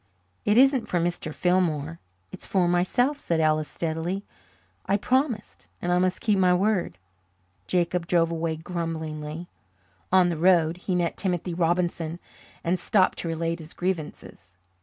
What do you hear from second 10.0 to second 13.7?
On the road he met Timothy Robinson and stopped to relate